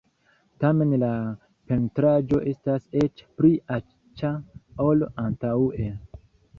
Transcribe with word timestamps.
Tamen 0.61 0.95
la 1.03 1.09
pentraĵo 1.73 2.41
estas 2.53 2.89
eĉ 3.05 3.25
pli 3.37 3.55
aĉa 3.79 4.35
ol 4.91 5.09
antaŭe. 5.31 5.97